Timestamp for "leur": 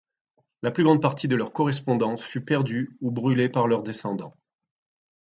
1.35-1.53